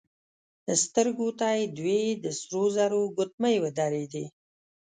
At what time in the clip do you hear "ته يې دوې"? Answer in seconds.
1.39-2.01